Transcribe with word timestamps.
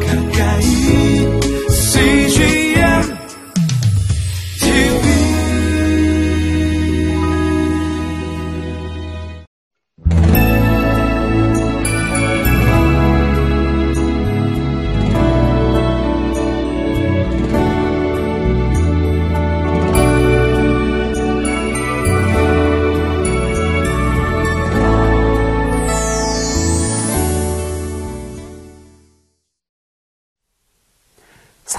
가까 0.00 0.21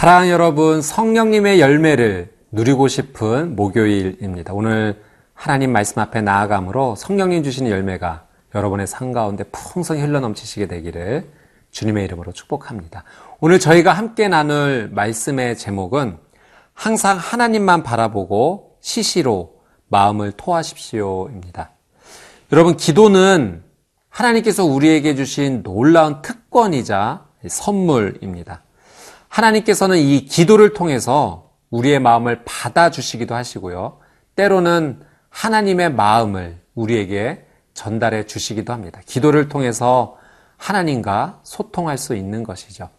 사랑하는 0.04 0.32
여러분, 0.32 0.82
성령님의 0.82 1.62
열매를 1.62 2.34
누리고 2.52 2.90
싶은 2.90 3.56
목요일입니다. 3.56 4.52
오늘 4.54 5.02
하나님 5.34 5.72
말씀 5.72 6.00
앞에 6.00 6.20
나아감으로 6.20 6.96
성령님 6.98 7.42
주시는 7.42 7.72
열매가 7.72 8.28
여러분의 8.54 8.86
삶 8.86 9.14
가운데 9.14 9.46
풍성히 9.46 10.02
흘러넘치시게 10.02 10.68
되기를 10.68 11.30
주님의 11.72 12.04
이름으로 12.04 12.34
축복합니다. 12.34 13.06
오늘 13.40 13.62
저희가 13.62 13.94
함께 13.94 14.28
나눌 14.28 14.90
말씀의 14.92 15.58
제목은 15.58 16.18
항상 16.74 17.16
하나님만 17.16 17.84
바라보고 17.84 18.76
시시로 18.82 19.62
마음을 19.88 20.34
토하십시오입니다. 20.34 21.72
여러분, 22.52 22.76
기도는 22.76 23.64
하나님께서 24.10 24.66
우리에게 24.66 25.16
주신 25.16 25.64
놀라운 25.64 26.22
특권이자 26.22 27.26
선물입니다. 27.48 28.63
하나님께서는 29.34 29.98
이 29.98 30.26
기도를 30.26 30.74
통해서 30.74 31.50
우리의 31.72 32.00
마음을 32.00 32.44
받아주시기도 32.46 33.34
하시고요. 33.34 33.98
때로는 34.36 35.02
하나님의 35.30 35.92
마음을 35.92 36.62
우리에게 36.76 37.44
전달해 37.74 38.28
주시기도 38.28 38.74
합니다. 38.74 39.02
기도를 39.08 39.50
통해서 39.50 40.18
하나님과 40.58 41.40
소통할 41.42 41.98
수 41.98 42.16
있는 42.16 42.44
것이죠. 42.44 42.90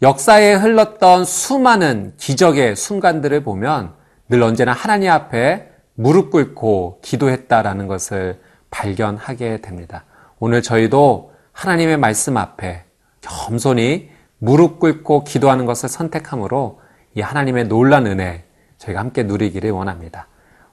역사에 0.00 0.54
흘렀던 0.54 1.26
수많은 1.26 2.14
기적의 2.16 2.74
순간들을 2.74 3.44
보면 3.44 3.92
늘 4.30 4.42
언제나 4.42 4.72
하나님 4.72 5.10
앞에 5.10 5.68
무릎 5.94 6.30
꿇고 6.30 7.00
기도했다라는 7.02 7.86
것을 7.86 8.40
발견하게 8.70 9.60
됩니다. 9.60 10.04
오늘 10.38 10.62
저희도 10.62 11.34
하나님의 11.52 11.98
말씀 11.98 12.38
앞에 12.38 12.84
겸손히 13.20 14.08
무릎 14.40 14.80
꿇고 14.80 15.24
기도하는 15.24 15.66
것을 15.66 15.88
선택함으로 15.88 16.80
이 17.14 17.20
하나님의 17.20 17.68
놀란 17.68 18.06
은혜 18.06 18.44
저희가 18.78 18.98
함께 18.98 19.22
누리기를 19.22 19.70
원합니다. 19.70 20.28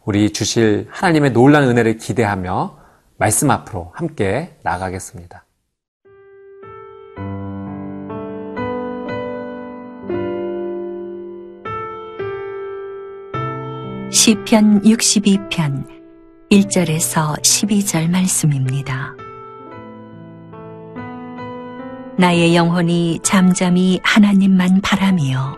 우리 0.06 0.32
주실 0.32 0.88
하나님의 0.90 1.34
놀란 1.34 1.64
은혜를 1.64 1.98
기대하며 1.98 2.78
말씀 3.18 3.52
앞으로 3.52 3.92
함께 3.94 4.58
나가겠습니다. 4.64 5.44
시편 14.10 14.84
62편 14.84 15.86
1절에서 16.50 17.42
12절 17.42 18.10
말씀입니다. 18.10 19.27
나의 22.20 22.56
영혼이 22.56 23.20
잠잠히 23.22 24.00
하나님만 24.02 24.82
바라며 24.82 25.56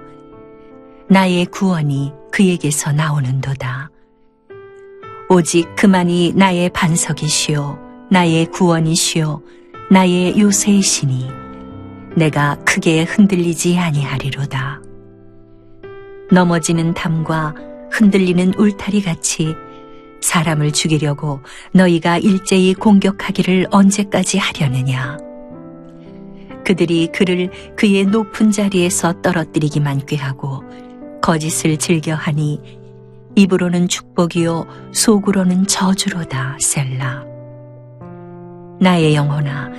나의 1.07 1.45
구원이 1.45 2.11
그에게서 2.33 2.91
나오는도다. 2.91 3.89
오직 5.29 5.73
그만이 5.77 6.33
나의 6.35 6.69
반석이시오 6.71 7.79
나의 8.11 8.47
구원이시오 8.47 9.41
나의 9.89 10.37
요새이시니 10.37 11.29
내가 12.17 12.57
크게 12.65 13.03
흔들리지 13.03 13.77
아니하리로다. 13.77 14.81
넘어지는 16.29 16.93
담과 16.93 17.55
흔들리는 17.89 18.53
울타리 18.55 19.01
같이 19.01 19.55
사람을 20.19 20.73
죽이려고 20.73 21.39
너희가 21.71 22.17
일제히 22.17 22.73
공격하기를 22.73 23.67
언제까지 23.71 24.37
하려느냐. 24.37 25.28
그들이 26.69 27.07
그를 27.07 27.49
그의 27.75 28.05
높은 28.05 28.51
자리에서 28.51 29.23
떨어뜨리기만 29.23 30.05
꾀하고 30.05 30.61
거짓을 31.19 31.77
즐겨하니 31.77 32.61
입으로는 33.35 33.87
축복이요 33.87 34.67
속으로는 34.93 35.65
저주로다 35.65 36.57
셀라. 36.59 37.25
나의 38.79 39.15
영혼아 39.15 39.71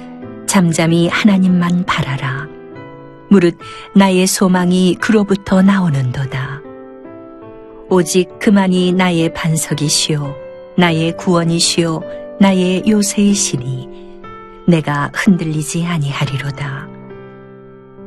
잠잠히 0.48 1.06
하나님만 1.06 1.86
바라라. 1.86 2.48
무릇 3.30 3.56
나의 3.94 4.26
소망이 4.26 4.96
그로부터 5.00 5.62
나오는도다. 5.62 6.60
오직 7.88 8.36
그만이 8.40 8.94
나의 8.94 9.32
반석이시요 9.32 10.34
나의 10.76 11.16
구원이시요 11.16 12.00
나의 12.40 12.82
요새이시니 12.88 13.89
내가 14.70 15.10
흔들리지 15.12 15.84
아니하리로다. 15.84 16.88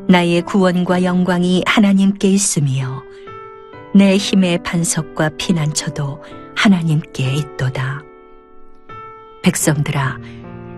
나의 0.07 0.41
구원과 0.44 1.03
영광이 1.03 1.63
하나님께 1.66 2.29
있으며 2.29 3.03
내 3.94 4.16
힘의 4.16 4.63
반석과 4.63 5.31
피난처도 5.38 6.23
하나님께 6.56 7.34
있도다. 7.34 8.02
백성들아 9.44 10.18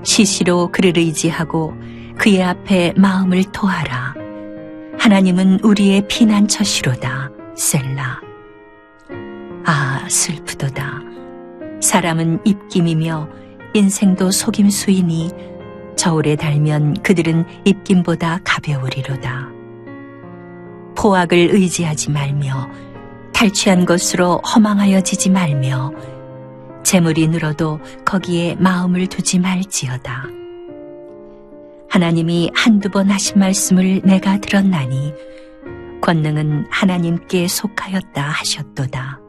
시시로 0.04 0.72
그를 0.72 0.98
의지하고 0.98 1.74
그의 2.18 2.44
앞에 2.44 2.94
마음을 2.98 3.44
토하라. 3.52 4.16
하나님은 5.00 5.60
우리의 5.62 6.08
피난처시로다. 6.08 7.30
셀라. 7.56 8.22
아, 9.66 10.06
슬프도다. 10.10 11.02
사람은 11.82 12.40
입김이며 12.44 13.30
인생도 13.74 14.32
속임수이니 14.32 15.55
저울에 15.96 16.36
달면 16.36 16.94
그들은 17.02 17.46
입김보다 17.66 18.40
가벼우리로다. 18.44 19.50
포악을 20.96 21.38
의지하지 21.52 22.12
말며 22.12 22.70
탈취한 23.34 23.86
것으로 23.86 24.38
허망하여지지 24.38 25.30
말며 25.30 25.92
재물이 26.84 27.28
늘어도 27.28 27.80
거기에 28.06 28.56
마음을 28.56 29.08
두지 29.08 29.40
말지어다. 29.40 30.28
하나님이 31.90 32.52
한두 32.54 32.90
번 32.90 33.10
하신 33.10 33.40
말씀을 33.40 34.02
내가 34.04 34.38
들었나니 34.40 35.14
권능은 36.02 36.68
하나님께 36.70 37.48
속하였다 37.48 38.22
하셨도다. 38.22 39.20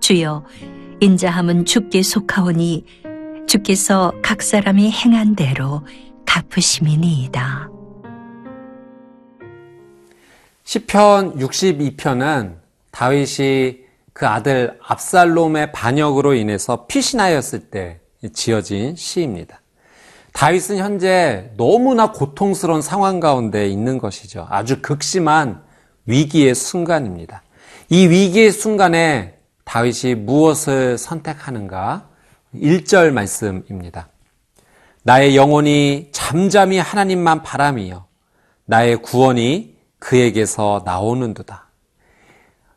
주여 0.00 0.44
인자함은 1.00 1.64
주께 1.64 2.02
속하오니 2.02 2.84
주께서 3.46 4.12
각 4.22 4.42
사람이 4.42 4.90
행한 4.90 5.36
대로 5.36 5.82
갚으심이니이다. 6.26 7.70
시편 10.64 11.38
62편은 11.38 12.56
다윗이 12.90 13.78
그 14.12 14.26
아들 14.26 14.78
압살롬의 14.82 15.72
반역으로 15.72 16.34
인해서 16.34 16.86
피신하였을 16.86 17.70
때 17.70 18.00
지어진 18.32 18.96
시입니다. 18.96 19.60
다윗은 20.32 20.78
현재 20.78 21.50
너무나 21.56 22.12
고통스러운 22.12 22.82
상황 22.82 23.20
가운데 23.20 23.68
있는 23.68 23.98
것이죠. 23.98 24.46
아주 24.50 24.82
극심한 24.82 25.62
위기의 26.06 26.54
순간입니다. 26.54 27.42
이 27.88 28.08
위기의 28.08 28.50
순간에 28.52 29.38
다윗이 29.64 30.14
무엇을 30.14 30.98
선택하는가? 30.98 32.08
1절 32.60 33.12
말씀입니다. 33.12 34.08
나의 35.02 35.36
영혼이 35.36 36.08
잠잠히 36.12 36.78
하나님만 36.78 37.42
바람이요. 37.42 38.06
나의 38.64 38.96
구원이 38.96 39.76
그에게서 39.98 40.82
나오는도다. 40.84 41.66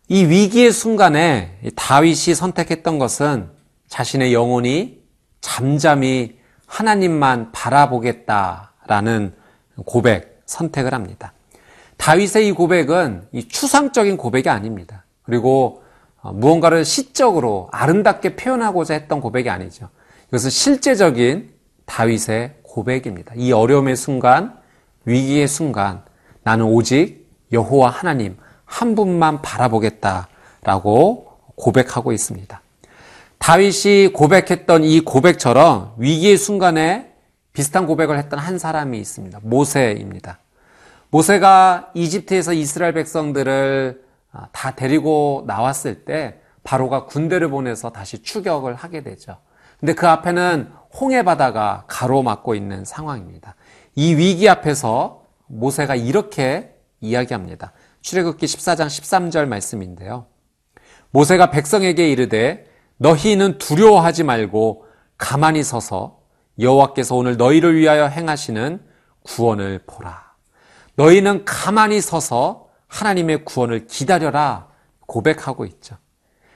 이 0.08 0.26
위기의 0.26 0.72
순간에 0.72 1.60
다윗이 1.76 2.36
선택했던 2.36 3.00
것은 3.00 3.50
자신의 3.88 4.34
영혼이 4.34 5.00
잠잠히 5.42 6.38
하나님만 6.66 7.52
바라보겠다라는 7.52 9.34
고백, 9.86 10.42
선택을 10.46 10.94
합니다. 10.94 11.34
다윗의 11.98 12.48
이 12.48 12.52
고백은 12.52 13.28
이 13.32 13.48
추상적인 13.48 14.18
고백이 14.18 14.50
아닙니다. 14.50 15.04
그리고 15.24 15.84
무언가를 16.34 16.86
시적으로 16.86 17.70
아름답게 17.72 18.36
표현하고자 18.36 18.94
했던 18.94 19.22
고백이 19.22 19.50
아니죠. 19.50 19.90
이것은 20.30 20.50
실제적인 20.50 21.52
다윗의 21.86 22.56
고백입니다. 22.64 23.34
이 23.36 23.52
어려움의 23.52 23.96
순간, 23.96 24.58
위기의 25.06 25.48
순간, 25.48 26.04
나는 26.44 26.66
오직 26.66 27.28
여호와 27.52 27.90
하나님 27.90 28.38
한 28.66 28.96
분만 28.96 29.42
바라보겠다라고 29.42 31.28
고백하고 31.56 32.12
있습니다. 32.12 32.62
다윗이 33.40 34.14
고백했던 34.14 34.84
이 34.84 35.00
고백처럼 35.02 35.96
위기의 35.98 36.38
순간에 36.38 37.14
비슷한 37.54 37.88
고백을 37.88 38.18
했던 38.18 38.40
한 38.40 38.60
사람이 38.60 38.98
있습니다. 39.00 39.40
모세입니다. 39.42 40.40
모세가 41.10 41.92
이집트에서 41.96 42.54
이스라엘 42.54 42.94
백성들을 42.94 44.02
아, 44.02 44.09
다 44.52 44.76
데리고 44.76 45.44
나왔을 45.48 46.06
때 46.06 46.40
바로가 46.64 47.06
군대를 47.06 47.50
보내서 47.50 47.92
다시 47.92 48.22
추격을 48.22 48.76
하게 48.76 49.02
되죠. 49.02 49.38
근데 49.80 49.94
그 49.94 50.08
앞에는 50.08 50.72
홍해 51.00 51.24
바다가 51.24 51.86
가로막고 51.88 52.54
있는 52.54 52.84
상황입니다. 52.86 53.56
이 53.96 54.14
위기 54.16 54.50
앞에서 54.50 55.24
모세가 55.48 55.96
이렇게 55.96 56.76
이야기합니다. 57.02 57.72
출애굽기 58.02 58.46
14장 58.46 58.88
13절 58.88 59.48
말씀인데요. 59.48 60.26
모세가 61.12 61.50
백성에게 61.50 62.10
이르되 62.10 62.68
너희는 62.98 63.58
두려워하지 63.58 64.24
말고 64.24 64.86
가만히 65.18 65.64
서서 65.64 66.20
여호와께서 66.60 67.16
오늘 67.16 67.38
너희를 67.38 67.76
위하여 67.76 68.08
행하시는 68.08 68.82
구원을 69.24 69.84
보라. 69.88 70.34
너희는 70.96 71.46
가만히 71.46 72.02
서서 72.02 72.69
하나님의 72.90 73.46
구원을 73.46 73.88
기다려라 73.88 74.68
고백하고 75.06 75.66
있죠. 75.66 75.96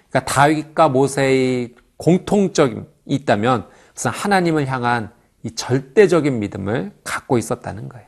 그러니까 0.09 0.31
다윗과 0.31 0.89
모세의 0.89 1.75
공통점이 1.97 2.81
있다면 3.05 3.67
그것은 3.89 4.11
하나님을 4.11 4.67
향한 4.67 5.11
이 5.43 5.51
절대적인 5.55 6.39
믿음을 6.39 6.91
갖고 7.03 7.37
있었다는 7.37 7.89
거예요. 7.89 8.05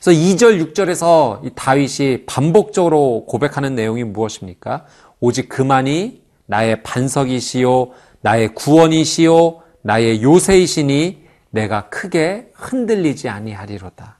그래서 0.00 0.18
2절, 0.18 0.72
6절에서 0.72 1.44
이 1.44 1.50
다윗이 1.54 2.24
반복적으로 2.26 3.26
고백하는 3.26 3.74
내용이 3.74 4.04
무엇입니까? 4.04 4.86
오직 5.20 5.48
그만이 5.48 6.22
나의 6.46 6.82
반석이시요, 6.82 7.90
나의 8.22 8.54
구원이시요, 8.54 9.62
나의 9.82 10.22
요새이시니 10.22 11.26
내가 11.50 11.88
크게 11.90 12.50
흔들리지 12.54 13.28
아니하리로다. 13.28 14.19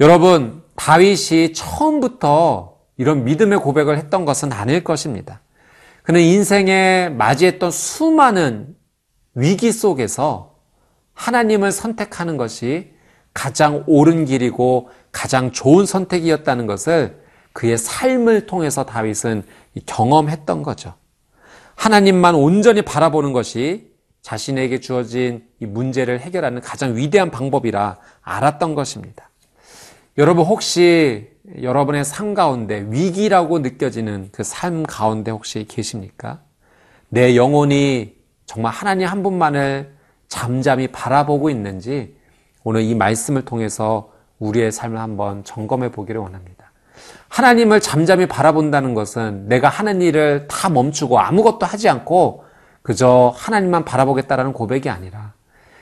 여러분, 0.00 0.62
다윗이 0.74 1.52
처음부터 1.52 2.78
이런 2.96 3.24
믿음의 3.24 3.60
고백을 3.60 3.96
했던 3.96 4.24
것은 4.24 4.52
아닐 4.52 4.82
것입니다. 4.82 5.40
그는 6.02 6.20
인생에 6.20 7.10
맞이했던 7.10 7.70
수많은 7.70 8.74
위기 9.34 9.72
속에서 9.72 10.56
하나님을 11.14 11.72
선택하는 11.72 12.36
것이 12.36 12.92
가장 13.32 13.84
옳은 13.86 14.26
길이고 14.26 14.90
가장 15.12 15.52
좋은 15.52 15.86
선택이었다는 15.86 16.66
것을 16.66 17.22
그의 17.52 17.78
삶을 17.78 18.46
통해서 18.46 18.84
다윗은 18.84 19.44
경험했던 19.86 20.62
거죠. 20.62 20.94
하나님만 21.76 22.34
온전히 22.34 22.82
바라보는 22.82 23.32
것이 23.32 23.92
자신에게 24.22 24.80
주어진 24.80 25.44
이 25.60 25.66
문제를 25.66 26.20
해결하는 26.20 26.60
가장 26.60 26.96
위대한 26.96 27.30
방법이라 27.30 27.98
알았던 28.22 28.74
것입니다. 28.74 29.30
여러분 30.16 30.44
혹시 30.44 31.28
여러분의 31.60 32.04
삶 32.04 32.34
가운데 32.34 32.86
위기라고 32.88 33.58
느껴지는 33.58 34.28
그 34.32 34.42
삶 34.44 34.84
가운데 34.84 35.30
혹시 35.30 35.66
계십니까? 35.66 36.40
내 37.08 37.36
영혼이 37.36 38.14
정말 38.46 38.72
하나님 38.72 39.08
한 39.08 39.22
분만을 39.22 39.92
잠잠히 40.28 40.88
바라보고 40.88 41.50
있는지 41.50 42.16
오늘 42.62 42.82
이 42.82 42.94
말씀을 42.94 43.44
통해서 43.44 44.10
우리의 44.38 44.72
삶을 44.72 44.98
한번 44.98 45.44
점검해 45.44 45.90
보기를 45.90 46.20
원합니다. 46.20 46.70
하나님을 47.28 47.80
잠잠히 47.80 48.26
바라본다는 48.26 48.94
것은 48.94 49.48
내가 49.48 49.68
하는 49.68 50.00
일을 50.00 50.46
다 50.48 50.68
멈추고 50.68 51.18
아무것도 51.18 51.66
하지 51.66 51.88
않고 51.88 52.44
그저 52.82 53.32
하나님만 53.36 53.84
바라보겠다라는 53.84 54.52
고백이 54.52 54.88
아니라 54.88 55.32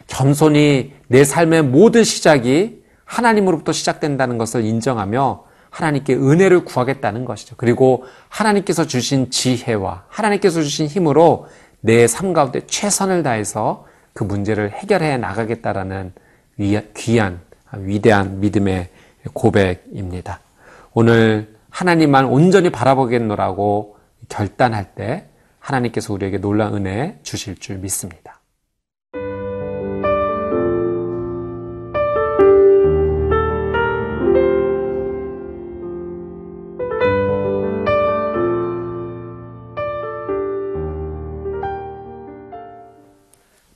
겸손히 0.06 0.94
내 1.08 1.24
삶의 1.24 1.64
모든 1.64 2.04
시작이 2.04 2.81
하나님으로부터 3.12 3.72
시작된다는 3.72 4.38
것을 4.38 4.64
인정하며 4.64 5.44
하나님께 5.68 6.14
은혜를 6.14 6.64
구하겠다는 6.64 7.24
것이죠. 7.24 7.56
그리고 7.58 8.04
하나님께서 8.28 8.86
주신 8.86 9.30
지혜와 9.30 10.04
하나님께서 10.08 10.62
주신 10.62 10.86
힘으로 10.86 11.46
내 11.80 12.06
삶 12.06 12.32
가운데 12.32 12.66
최선을 12.66 13.22
다해서 13.22 13.86
그 14.14 14.24
문제를 14.24 14.70
해결해 14.70 15.16
나가겠다라는 15.18 16.12
귀한 16.96 17.40
위대한 17.74 18.40
믿음의 18.40 18.88
고백입니다. 19.32 20.40
오늘 20.94 21.54
하나님만 21.70 22.26
온전히 22.26 22.70
바라보겠노라고 22.70 23.96
결단할 24.28 24.94
때 24.94 25.26
하나님께서 25.58 26.12
우리에게 26.12 26.38
놀라운 26.38 26.86
은혜 26.86 27.18
주실 27.22 27.56
줄 27.56 27.76
믿습니다. 27.78 28.41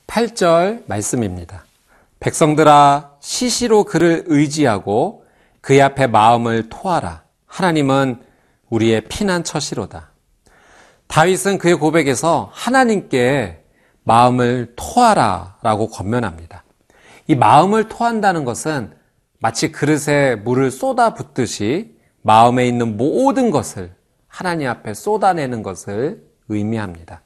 (8절) 0.07 0.83
말씀입니다. 0.87 1.65
백성들아 2.19 3.17
시시로 3.19 3.83
그를 3.83 4.23
의지하고 4.27 5.25
그의 5.61 5.81
앞에 5.81 6.07
마음을 6.07 6.69
토하라. 6.69 7.23
하나님은 7.45 8.21
우리의 8.69 9.01
피난처시로다. 9.01 10.11
다윗은 11.07 11.57
그의 11.57 11.75
고백에서 11.75 12.49
하나님께 12.53 13.63
마음을 14.03 14.73
토하라 14.75 15.57
라고 15.61 15.87
권면합니다. 15.87 16.63
이 17.27 17.35
마음을 17.35 17.87
토한다는 17.89 18.45
것은 18.45 18.93
마치 19.39 19.71
그릇에 19.71 20.35
물을 20.35 20.71
쏟아 20.71 21.13
붓듯이 21.13 21.97
마음에 22.21 22.67
있는 22.67 22.97
모든 22.97 23.51
것을 23.51 23.93
하나님 24.27 24.69
앞에 24.69 24.93
쏟아내는 24.93 25.63
것을 25.63 26.23
의미합니다. 26.49 27.21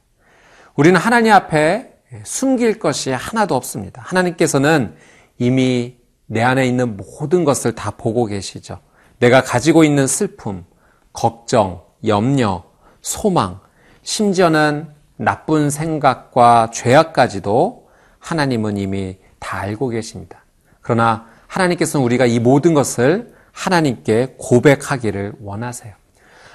우리는 0.76 1.00
하나님 1.00 1.34
앞에 1.34 1.91
숨길 2.24 2.80
것이 2.80 3.12
하나도 3.12 3.56
없습니다. 3.56 4.02
하나님께서는 4.06 4.96
이미 5.38 5.98
내 6.28 6.42
안에 6.42 6.66
있는 6.68 6.98
모든 6.98 7.44
것을 7.44 7.74
다 7.74 7.92
보고 7.92 8.26
계시죠. 8.26 8.80
내가 9.20 9.42
가지고 9.42 9.84
있는 9.84 10.08
슬픔, 10.08 10.66
걱정, 11.14 11.84
염려, 12.06 12.64
소망, 13.02 13.60
심지어는 14.04 14.90
나쁜 15.18 15.70
생각과 15.70 16.72
죄악까지도 16.74 17.88
하나님은 18.20 18.78
이미 18.78 19.18
다 19.40 19.60
알고 19.60 19.90
계십니다. 19.90 20.44
그러나 20.82 21.28
하나님께서는 21.48 22.06
우리가 22.06 22.26
이 22.26 22.40
모든 22.40 22.74
것을 22.74 23.34
하나님께 23.52 24.36
고백하기를 24.38 25.34
원하세요. 25.42 25.94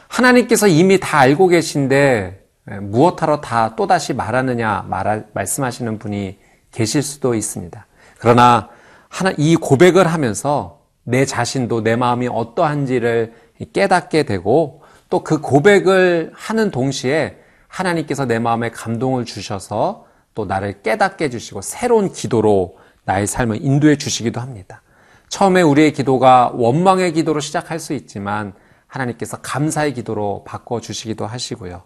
하나님께서 0.08 0.66
이미 0.66 0.98
다 0.98 1.18
알고 1.18 1.48
계신데 1.48 2.45
무엇하러 2.66 3.40
다 3.40 3.76
또다시 3.76 4.12
말하느냐 4.12 4.86
말 4.88 5.26
말씀하시는 5.32 5.98
분이 5.98 6.38
계실 6.72 7.02
수도 7.02 7.34
있습니다. 7.34 7.86
그러나 8.18 8.68
하나, 9.08 9.32
이 9.38 9.56
고백을 9.56 10.06
하면서 10.06 10.80
내 11.04 11.24
자신도 11.24 11.82
내 11.82 11.96
마음이 11.96 12.28
어떠한지를 12.28 13.34
깨닫게 13.72 14.24
되고 14.24 14.82
또 15.08 15.22
그 15.22 15.40
고백을 15.40 16.32
하는 16.34 16.70
동시에 16.70 17.38
하나님께서 17.68 18.26
내 18.26 18.38
마음에 18.38 18.70
감동을 18.70 19.24
주셔서 19.24 20.06
또 20.34 20.44
나를 20.44 20.82
깨닫게 20.82 21.26
해주시고 21.26 21.62
새로운 21.62 22.12
기도로 22.12 22.78
나의 23.04 23.26
삶을 23.26 23.64
인도해 23.64 23.96
주시기도 23.96 24.40
합니다. 24.40 24.82
처음에 25.28 25.62
우리의 25.62 25.92
기도가 25.92 26.52
원망의 26.54 27.12
기도로 27.12 27.40
시작할 27.40 27.78
수 27.78 27.92
있지만 27.94 28.52
하나님께서 28.86 29.38
감사의 29.38 29.94
기도로 29.94 30.44
바꿔 30.46 30.80
주시기도 30.80 31.26
하시고요. 31.26 31.82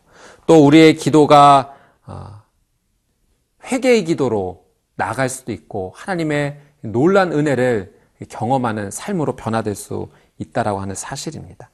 또 0.47 0.65
우리의 0.67 0.97
기도가 0.97 1.75
어, 2.07 2.43
회개의 3.67 4.05
기도로 4.05 4.65
나갈 4.97 5.29
수도 5.29 5.53
있고 5.53 5.93
하나님의 5.97 6.59
놀란 6.83 7.33
은혜를 7.33 7.95
경험하는 8.29 8.91
삶으로 8.91 9.37
변화될 9.37 9.75
수 9.75 10.09
있다라고 10.39 10.81
하는 10.81 10.95
사실입니다. 10.95 11.71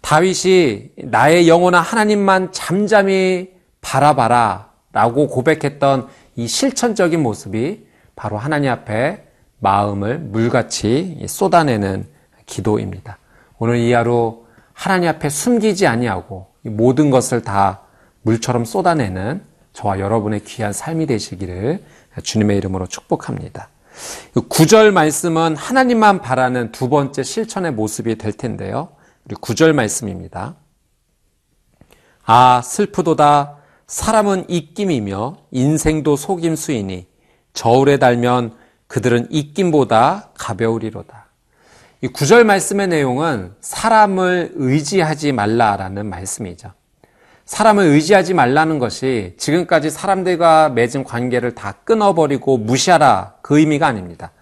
다윗이 0.00 0.90
나의 1.04 1.48
영혼아 1.48 1.80
하나님만 1.80 2.52
잠잠히 2.52 3.52
바라봐라 3.80 4.70
라고 4.92 5.28
고백했던 5.28 6.08
이 6.36 6.48
실천적인 6.48 7.22
모습이 7.22 7.86
바로 8.16 8.38
하나님 8.38 8.70
앞에 8.70 9.24
마음을 9.58 10.18
물같이 10.18 11.24
쏟아내는 11.28 12.08
기도입니다. 12.46 13.18
오늘 13.58 13.76
이 13.76 13.92
하루 13.92 14.44
하나님 14.72 15.08
앞에 15.10 15.28
숨기지 15.28 15.86
아니하고 15.86 16.49
모든 16.62 17.10
것을 17.10 17.42
다 17.42 17.80
물처럼 18.22 18.64
쏟아내는 18.64 19.42
저와 19.72 20.00
여러분의 20.00 20.44
귀한 20.44 20.72
삶이 20.72 21.06
되시기를 21.06 21.82
주님의 22.22 22.56
이름으로 22.58 22.86
축복합니다. 22.86 23.68
구절 24.48 24.92
말씀은 24.92 25.56
하나님만 25.56 26.20
바라는 26.20 26.72
두 26.72 26.88
번째 26.88 27.22
실천의 27.22 27.72
모습이 27.72 28.16
될 28.16 28.32
텐데요. 28.32 28.90
구절 29.40 29.72
말씀입니다. 29.72 30.56
아, 32.24 32.62
슬프도다. 32.62 33.56
사람은 33.86 34.48
입김이며 34.48 35.38
인생도 35.50 36.16
속임수이니 36.16 37.08
저울에 37.52 37.98
달면 37.98 38.54
그들은 38.86 39.28
입김보다 39.30 40.30
가벼우리로다. 40.38 41.29
이 42.02 42.08
구절 42.08 42.44
말씀의 42.44 42.88
내용은 42.88 43.52
사람을 43.60 44.52
의지하지 44.54 45.32
말라라는 45.32 46.08
말씀이죠. 46.08 46.72
사람을 47.44 47.84
의지하지 47.84 48.32
말라는 48.32 48.78
것이 48.78 49.34
지금까지 49.36 49.90
사람들과 49.90 50.70
맺은 50.70 51.04
관계를 51.04 51.54
다 51.54 51.72
끊어버리고 51.84 52.56
무시하라 52.56 53.34
그 53.42 53.58
의미가 53.58 53.86
아닙니다. 53.86 54.32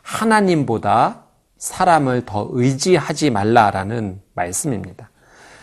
하나님보다 0.00 1.24
사람을 1.58 2.24
더 2.24 2.48
의지하지 2.50 3.28
말라라는 3.28 4.22
말씀입니다. 4.34 5.10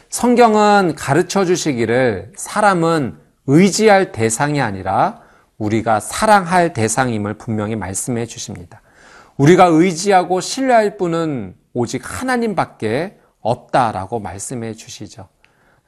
성경은 0.09 0.93
가르쳐 0.95 1.45
주시기를 1.45 2.33
사람은 2.35 3.17
의지할 3.47 4.11
대상이 4.11 4.61
아니라 4.61 5.21
우리가 5.57 5.99
사랑할 5.99 6.73
대상임을 6.73 7.35
분명히 7.35 7.75
말씀해 7.75 8.27
주십니다. 8.27 8.81
우리가 9.39 9.67
의지하고 9.67 10.41
신뢰할 10.41 10.97
분은 10.97 11.55
오직 11.73 12.01
하나님밖에 12.03 13.19
없다라고 13.39 14.19
말씀해 14.19 14.73
주시죠. 14.73 15.29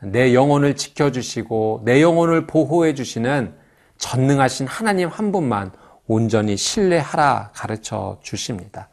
내 0.02 0.34
영혼을 0.34 0.78
지켜주시고 0.78 1.82
내 1.84 2.02
영혼을 2.02 2.48
보호해 2.48 2.94
주시는 2.94 3.54
전능하신 3.98 4.68
하나님 4.68 5.10
한 5.10 5.34
분만 5.34 5.74
온전히 6.08 6.56
신뢰하라 6.56 7.52
가르쳐 7.54 8.20
주십니다. 8.24 8.88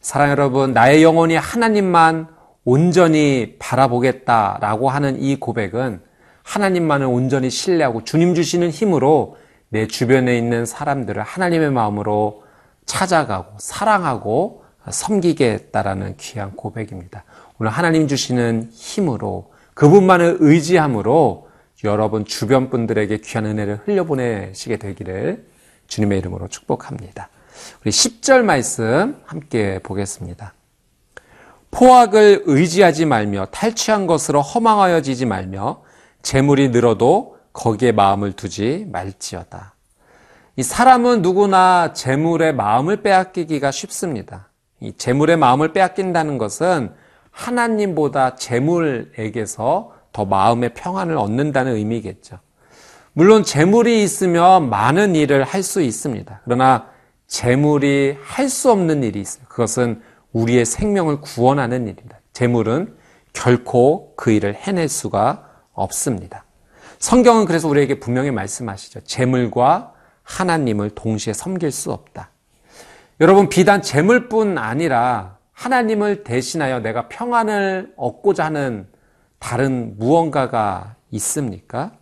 사랑 0.00 0.30
여러분, 0.30 0.72
나의 0.72 1.02
영혼이 1.02 1.36
하나님만 1.36 2.28
온전히 2.64 3.56
바라보겠다라고 3.58 4.88
하는 4.88 5.22
이 5.22 5.36
고백은 5.36 6.00
하나님만을 6.44 7.06
온전히 7.06 7.50
신뢰하고 7.50 8.04
주님 8.04 8.34
주시는 8.34 8.70
힘으로 8.70 9.36
내 9.68 9.86
주변에 9.86 10.38
있는 10.38 10.64
사람들을 10.64 11.22
하나님의 11.22 11.72
마음으로 11.72 12.47
찾아가고 12.88 13.58
사랑하고 13.58 14.64
섬기겠다라는 14.90 16.16
귀한 16.16 16.56
고백입니다. 16.56 17.24
오늘 17.60 17.70
하나님 17.70 18.08
주시는 18.08 18.70
힘으로 18.72 19.52
그분만을 19.74 20.38
의지함으로 20.40 21.48
여러분 21.84 22.24
주변 22.24 22.70
분들에게 22.70 23.18
귀한 23.18 23.46
은혜를 23.46 23.82
흘려보내시게 23.84 24.78
되기를 24.78 25.46
주님의 25.86 26.18
이름으로 26.18 26.48
축복합니다. 26.48 27.28
우리 27.84 27.90
10절 27.90 28.42
말씀 28.42 29.20
함께 29.24 29.78
보겠습니다. 29.82 30.54
포악을 31.70 32.42
의지하지 32.46 33.04
말며 33.04 33.46
탈취한 33.50 34.06
것으로 34.06 34.40
허망하여지지 34.40 35.26
말며 35.26 35.82
재물이 36.22 36.70
늘어도 36.70 37.36
거기에 37.52 37.92
마음을 37.92 38.32
두지 38.32 38.86
말지어다. 38.90 39.74
이 40.58 40.64
사람은 40.64 41.22
누구나 41.22 41.92
재물의 41.92 42.52
마음을 42.52 43.00
빼앗기기가 43.00 43.70
쉽습니다. 43.70 44.48
이 44.80 44.92
재물의 44.92 45.36
마음을 45.36 45.72
빼앗긴다는 45.72 46.36
것은 46.36 46.90
하나님보다 47.30 48.34
재물에게서 48.34 49.92
더 50.12 50.24
마음의 50.24 50.74
평안을 50.74 51.16
얻는다는 51.16 51.76
의미겠죠. 51.76 52.40
물론 53.12 53.44
재물이 53.44 54.02
있으면 54.02 54.68
많은 54.68 55.14
일을 55.14 55.44
할 55.44 55.62
수 55.62 55.80
있습니다. 55.80 56.40
그러나 56.42 56.88
재물이 57.28 58.16
할 58.20 58.48
수 58.48 58.72
없는 58.72 59.04
일이 59.04 59.20
있어요. 59.20 59.44
그것은 59.48 60.02
우리의 60.32 60.64
생명을 60.64 61.20
구원하는 61.20 61.82
일입니다. 61.82 62.18
재물은 62.32 62.96
결코 63.32 64.12
그 64.16 64.32
일을 64.32 64.56
해낼 64.56 64.88
수가 64.88 65.44
없습니다. 65.72 66.44
성경은 66.98 67.44
그래서 67.44 67.68
우리에게 67.68 68.00
분명히 68.00 68.32
말씀하시죠. 68.32 69.02
재물과 69.02 69.92
하나님을 70.28 70.90
동시에 70.90 71.32
섬길 71.32 71.72
수 71.72 71.90
없다. 71.90 72.30
여러분, 73.20 73.48
비단 73.48 73.82
재물뿐 73.82 74.58
아니라 74.58 75.38
하나님을 75.52 76.22
대신하여 76.22 76.80
내가 76.80 77.08
평안을 77.08 77.94
얻고자 77.96 78.44
하는 78.44 78.86
다른 79.38 79.96
무언가가 79.98 80.94
있습니까? 81.10 81.92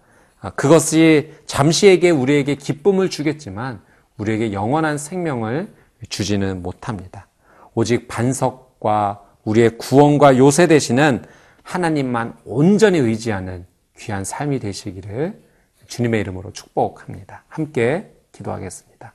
아, 0.40 0.50
그것이 0.50 1.32
잠시에게 1.46 2.10
우리에게 2.10 2.56
기쁨을 2.56 3.08
주겠지만 3.08 3.80
우리에게 4.18 4.52
영원한 4.52 4.98
생명을 4.98 5.72
주지는 6.08 6.62
못합니다. 6.62 7.28
오직 7.74 8.08
반석과 8.08 9.22
우리의 9.44 9.78
구원과 9.78 10.36
요새 10.36 10.66
되시는 10.66 11.24
하나님만 11.62 12.34
온전히 12.44 12.98
의지하는 12.98 13.66
귀한 13.98 14.24
삶이 14.24 14.58
되시기를 14.58 15.40
주님의 15.86 16.20
이름으로 16.20 16.52
축복합니다. 16.52 17.44
함께 17.48 18.15
기도하겠습니다. 18.36 19.12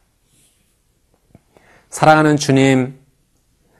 사랑하는 1.90 2.38
주님, 2.38 3.00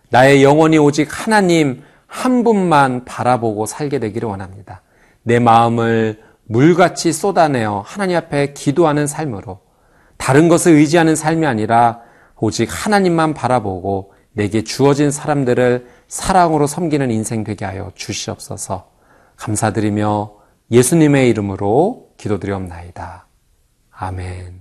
나의 0.10 0.44
영혼이 0.44 0.78
오직 0.78 1.08
하나님 1.10 1.84
한 2.06 2.44
분만 2.44 3.06
바라보고 3.06 3.66
살게 3.66 4.00
되기를 4.00 4.28
원합니다. 4.28 4.82
내 5.24 5.40
마음을 5.40 6.22
물같이 6.44 7.14
쏟아내어 7.14 7.84
하나님 7.86 8.18
앞에 8.18 8.54
기도하는 8.54 9.08
삶으로 9.08 9.62
다른 10.18 10.50
것을 10.50 10.74
의지하는 10.74 11.16
삶이 11.16 11.46
아니라 11.46 12.02
오직 12.38 12.68
하나님만 12.70 13.34
바라보고 13.34 14.14
내게 14.34 14.64
주어진 14.64 15.12
사람들을 15.12 15.88
사랑으로 16.08 16.68
섬기는 16.68 17.10
인생 17.12 17.44
되게 17.44 17.64
하여 17.64 17.92
주시옵소서 17.96 18.92
감사드리며 19.38 20.34
예수님의 20.72 21.30
이름으로 21.30 22.12
기도드리옵나이다. 22.18 23.28
아멘. 23.92 24.61